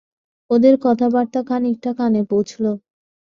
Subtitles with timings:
[0.51, 2.63] ওদের কথাবার্তা অনেকখানি কানে পৌঁছল।